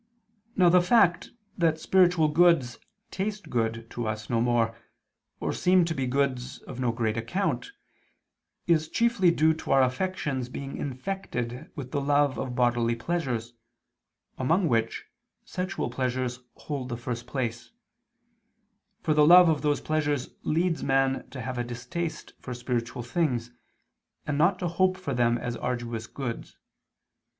Now, 0.55 0.69
the 0.69 0.81
fact 0.81 1.29
that 1.59 1.79
spiritual 1.79 2.27
goods 2.27 2.79
taste 3.11 3.51
good 3.51 3.87
to 3.91 4.07
us 4.07 4.31
no 4.31 4.41
more, 4.41 4.75
or 5.39 5.53
seem 5.53 5.85
to 5.85 5.93
be 5.93 6.07
goods 6.07 6.57
of 6.63 6.79
no 6.79 6.91
great 6.91 7.17
account, 7.17 7.71
is 8.65 8.89
chiefly 8.89 9.29
due 9.29 9.53
to 9.53 9.71
our 9.71 9.83
affections 9.83 10.49
being 10.49 10.75
infected 10.75 11.69
with 11.75 11.91
the 11.91 12.01
love 12.01 12.39
of 12.39 12.55
bodily 12.55 12.95
pleasures, 12.95 13.53
among 14.39 14.67
which, 14.67 15.05
sexual 15.45 15.91
pleasures 15.91 16.39
hold 16.55 16.89
the 16.89 16.97
first 16.97 17.27
place: 17.27 17.69
for 19.03 19.13
the 19.13 19.23
love 19.27 19.49
of 19.49 19.61
those 19.61 19.81
pleasures 19.81 20.31
leads 20.41 20.81
man 20.83 21.29
to 21.29 21.41
have 21.41 21.59
a 21.59 21.63
distaste 21.63 22.33
for 22.39 22.55
spiritual 22.55 23.03
things, 23.03 23.51
and 24.25 24.35
not 24.35 24.57
to 24.57 24.67
hope 24.67 24.97
for 24.97 25.13
them 25.13 25.37
as 25.37 25.55
arduous 25.57 26.07
goods. 26.07 26.57